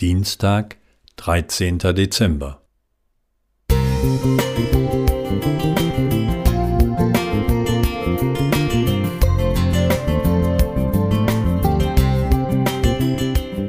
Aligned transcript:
Dienstag, 0.00 0.76
13. 1.16 1.78
Dezember. 1.78 2.60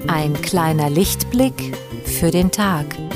Ein 0.09 0.33
kleiner 0.41 0.89
Lichtblick 0.89 1.73
für 2.03 2.29
den 2.29 2.51
Tag. 2.51 3.06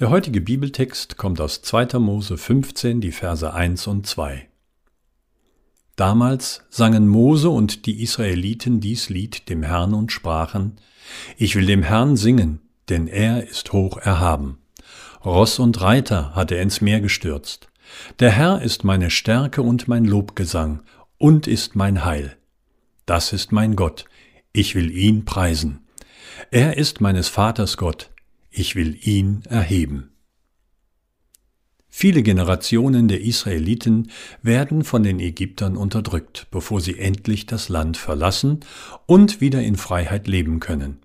Der 0.00 0.10
heutige 0.10 0.40
Bibeltext 0.40 1.18
kommt 1.18 1.40
aus 1.40 1.62
2. 1.62 2.00
Mose 2.00 2.36
15, 2.36 3.00
die 3.00 3.12
Verse 3.12 3.54
1 3.54 3.86
und 3.86 4.08
2. 4.08 4.48
Damals 5.94 6.64
sangen 6.68 7.06
Mose 7.06 7.48
und 7.48 7.86
die 7.86 8.02
Israeliten 8.02 8.80
dies 8.80 9.08
Lied 9.08 9.48
dem 9.48 9.62
Herrn 9.62 9.94
und 9.94 10.10
sprachen, 10.10 10.80
Ich 11.36 11.54
will 11.54 11.66
dem 11.66 11.84
Herrn 11.84 12.16
singen, 12.16 12.60
denn 12.88 13.06
er 13.06 13.46
ist 13.48 13.72
hoch 13.72 13.96
erhaben. 13.96 14.58
Ross 15.24 15.60
und 15.60 15.80
Reiter 15.80 16.34
hat 16.34 16.50
er 16.50 16.60
ins 16.60 16.80
Meer 16.80 17.00
gestürzt. 17.00 17.68
Der 18.18 18.32
Herr 18.32 18.62
ist 18.62 18.82
meine 18.82 19.10
Stärke 19.10 19.62
und 19.62 19.86
mein 19.86 20.06
Lobgesang 20.06 20.82
und 21.18 21.46
ist 21.46 21.76
mein 21.76 22.04
Heil. 22.04 22.36
Das 23.06 23.32
ist 23.32 23.52
mein 23.52 23.76
Gott, 23.76 24.06
ich 24.52 24.74
will 24.74 24.90
ihn 24.90 25.24
preisen. 25.24 25.86
Er 26.50 26.78
ist 26.78 27.00
meines 27.00 27.28
Vaters 27.28 27.76
Gott, 27.76 28.10
ich 28.54 28.76
will 28.76 28.96
ihn 29.02 29.42
erheben. 29.48 30.10
Viele 31.88 32.22
Generationen 32.22 33.06
der 33.06 33.20
Israeliten 33.20 34.10
werden 34.42 34.82
von 34.82 35.04
den 35.04 35.20
Ägyptern 35.20 35.76
unterdrückt, 35.76 36.48
bevor 36.50 36.80
sie 36.80 36.98
endlich 36.98 37.46
das 37.46 37.68
Land 37.68 37.96
verlassen 37.96 38.60
und 39.06 39.40
wieder 39.40 39.62
in 39.62 39.76
Freiheit 39.76 40.26
leben 40.26 40.58
können. 40.58 40.98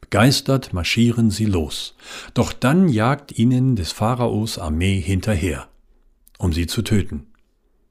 Begeistert 0.00 0.72
marschieren 0.72 1.30
sie 1.30 1.46
los, 1.46 1.96
doch 2.34 2.52
dann 2.52 2.88
jagt 2.88 3.36
ihnen 3.36 3.74
des 3.74 3.90
Pharaos 3.92 4.58
Armee 4.58 5.00
hinterher, 5.00 5.68
um 6.38 6.52
sie 6.52 6.66
zu 6.66 6.82
töten. 6.82 7.26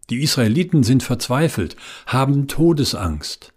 Die 0.09 0.21
Israeliten 0.21 0.83
sind 0.83 1.03
verzweifelt, 1.03 1.75
haben 2.05 2.47
Todesangst. 2.47 3.53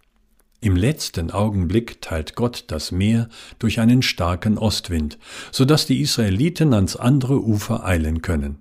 Im 0.65 0.75
letzten 0.75 1.29
Augenblick 1.29 2.01
teilt 2.01 2.33
Gott 2.33 2.63
das 2.69 2.91
Meer 2.91 3.29
durch 3.59 3.79
einen 3.79 4.01
starken 4.01 4.57
Ostwind, 4.57 5.19
so 5.51 5.63
dass 5.63 5.85
die 5.85 6.01
Israeliten 6.01 6.73
ans 6.73 6.95
andere 6.95 7.39
Ufer 7.39 7.85
eilen 7.85 8.23
können. 8.23 8.57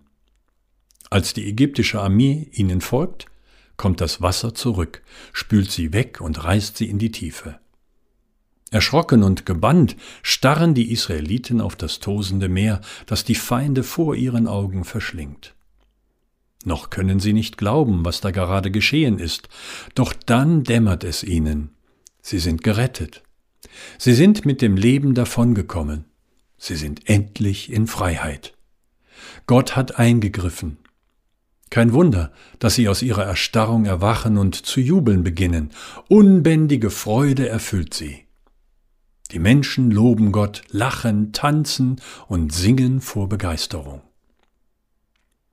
Als 1.08 1.32
die 1.32 1.48
ägyptische 1.48 2.02
Armee 2.02 2.50
ihnen 2.52 2.82
folgt, 2.82 3.24
kommt 3.78 4.02
das 4.02 4.20
Wasser 4.20 4.54
zurück, 4.54 5.00
spült 5.32 5.70
sie 5.70 5.94
weg 5.94 6.20
und 6.20 6.44
reißt 6.44 6.76
sie 6.76 6.90
in 6.90 6.98
die 6.98 7.10
Tiefe. 7.10 7.58
Erschrocken 8.70 9.22
und 9.22 9.46
gebannt 9.46 9.96
starren 10.22 10.74
die 10.74 10.92
Israeliten 10.92 11.62
auf 11.62 11.74
das 11.74 12.00
tosende 12.00 12.50
Meer, 12.50 12.82
das 13.06 13.24
die 13.24 13.34
Feinde 13.34 13.82
vor 13.82 14.14
ihren 14.14 14.46
Augen 14.46 14.84
verschlingt. 14.84 15.54
Noch 16.66 16.90
können 16.90 17.18
sie 17.18 17.32
nicht 17.32 17.56
glauben, 17.56 18.04
was 18.04 18.20
da 18.20 18.30
gerade 18.30 18.70
geschehen 18.70 19.18
ist, 19.18 19.48
doch 19.94 20.12
dann 20.12 20.64
dämmert 20.64 21.02
es 21.02 21.24
ihnen. 21.24 21.70
Sie 22.26 22.38
sind 22.38 22.64
gerettet. 22.64 23.22
Sie 23.98 24.14
sind 24.14 24.46
mit 24.46 24.62
dem 24.62 24.78
Leben 24.78 25.14
davongekommen. 25.14 26.06
Sie 26.56 26.74
sind 26.74 27.06
endlich 27.06 27.70
in 27.70 27.86
Freiheit. 27.86 28.54
Gott 29.46 29.76
hat 29.76 29.98
eingegriffen. 29.98 30.78
Kein 31.68 31.92
Wunder, 31.92 32.32
dass 32.60 32.76
sie 32.76 32.88
aus 32.88 33.02
ihrer 33.02 33.24
Erstarrung 33.24 33.84
erwachen 33.84 34.38
und 34.38 34.54
zu 34.54 34.80
jubeln 34.80 35.22
beginnen. 35.22 35.70
Unbändige 36.08 36.88
Freude 36.88 37.46
erfüllt 37.46 37.92
sie. 37.92 38.24
Die 39.32 39.38
Menschen 39.38 39.90
loben 39.90 40.32
Gott, 40.32 40.62
lachen, 40.70 41.32
tanzen 41.32 42.00
und 42.26 42.54
singen 42.54 43.02
vor 43.02 43.28
Begeisterung. 43.28 44.00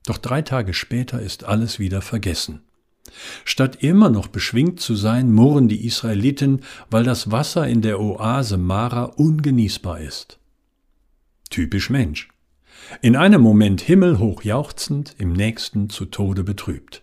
Doch 0.06 0.20
drei 0.20 0.42
Tage 0.42 0.74
später 0.74 1.22
ist 1.22 1.44
alles 1.44 1.80
wieder 1.80 2.02
vergessen. 2.02 2.62
Statt 3.46 3.78
immer 3.84 4.10
noch 4.10 4.28
beschwingt 4.28 4.80
zu 4.80 4.96
sein, 4.96 5.32
murren 5.32 5.68
die 5.68 5.86
Israeliten, 5.86 6.62
weil 6.90 7.04
das 7.04 7.32
Wasser 7.32 7.68
in 7.68 7.82
der 7.82 8.00
Oase 8.00 8.58
Mara 8.58 9.04
ungenießbar 9.04 10.02
ist. 10.02 10.40
Typisch 11.50 11.90
Mensch. 11.90 12.30
In 13.02 13.16
einem 13.16 13.42
Moment 13.42 13.82
himmelhoch 13.82 14.44
jauchzend, 14.44 15.16
im 15.18 15.34
nächsten 15.34 15.90
zu 15.90 16.06
Tode 16.06 16.44
betrübt. 16.44 17.02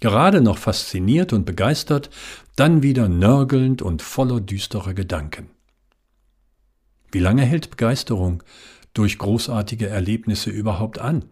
Gerade 0.00 0.40
noch 0.40 0.58
fasziniert 0.58 1.32
und 1.32 1.46
begeistert, 1.46 2.10
dann 2.56 2.82
wieder 2.82 3.08
nörgelnd 3.08 3.80
und 3.80 4.02
voller 4.02 4.40
düsterer 4.40 4.94
Gedanken. 4.94 5.50
Wie 7.10 7.20
lange 7.20 7.42
hält 7.42 7.70
Begeisterung 7.70 8.42
durch 8.92 9.18
großartige 9.18 9.86
Erlebnisse 9.88 10.50
überhaupt 10.50 10.98
an? 10.98 11.24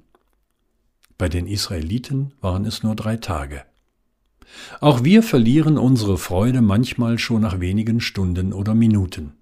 Bei 1.18 1.28
den 1.28 1.46
Israeliten 1.46 2.32
waren 2.40 2.64
es 2.64 2.82
nur 2.82 2.96
drei 2.96 3.16
Tage. 3.16 3.64
Auch 4.80 5.04
wir 5.04 5.22
verlieren 5.22 5.78
unsere 5.78 6.18
Freude 6.18 6.62
manchmal 6.62 7.18
schon 7.18 7.42
nach 7.42 7.60
wenigen 7.60 8.00
Stunden 8.00 8.52
oder 8.52 8.74
Minuten. 8.74 9.34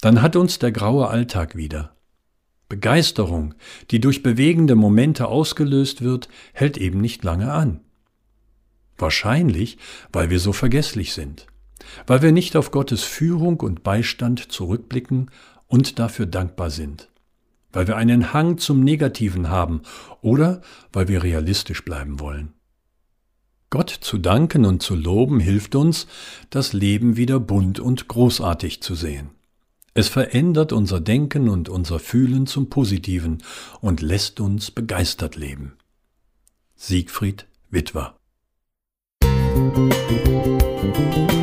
Dann 0.00 0.22
hat 0.22 0.36
uns 0.36 0.58
der 0.58 0.72
graue 0.72 1.08
Alltag 1.08 1.56
wieder. 1.56 1.94
Begeisterung, 2.68 3.54
die 3.90 4.00
durch 4.00 4.22
bewegende 4.22 4.74
Momente 4.74 5.28
ausgelöst 5.28 6.02
wird, 6.02 6.28
hält 6.52 6.78
eben 6.78 7.00
nicht 7.00 7.24
lange 7.24 7.52
an. 7.52 7.80
Wahrscheinlich, 8.96 9.78
weil 10.12 10.30
wir 10.30 10.40
so 10.40 10.52
vergesslich 10.52 11.12
sind, 11.12 11.46
weil 12.06 12.22
wir 12.22 12.32
nicht 12.32 12.56
auf 12.56 12.70
Gottes 12.70 13.02
Führung 13.02 13.60
und 13.60 13.82
Beistand 13.82 14.52
zurückblicken 14.52 15.30
und 15.66 15.98
dafür 15.98 16.26
dankbar 16.26 16.70
sind 16.70 17.08
weil 17.74 17.86
wir 17.88 17.96
einen 17.96 18.32
Hang 18.32 18.56
zum 18.56 18.82
Negativen 18.82 19.50
haben 19.50 19.82
oder 20.22 20.62
weil 20.92 21.08
wir 21.08 21.22
realistisch 21.22 21.84
bleiben 21.84 22.20
wollen. 22.20 22.54
Gott 23.74 23.90
zu 23.90 24.18
danken 24.18 24.66
und 24.66 24.84
zu 24.84 24.94
loben 24.94 25.40
hilft 25.40 25.74
uns, 25.74 26.06
das 26.48 26.72
Leben 26.72 27.16
wieder 27.16 27.40
bunt 27.40 27.80
und 27.80 28.06
großartig 28.06 28.82
zu 28.82 28.94
sehen. 28.94 29.30
Es 29.94 30.08
verändert 30.08 30.72
unser 30.72 31.00
Denken 31.00 31.48
und 31.48 31.68
unser 31.68 31.98
Fühlen 31.98 32.46
zum 32.46 32.70
Positiven 32.70 33.42
und 33.80 34.00
lässt 34.00 34.38
uns 34.38 34.70
begeistert 34.70 35.34
leben. 35.34 35.72
Siegfried 36.76 37.48
Witwer 37.70 38.14
Musik 39.24 41.33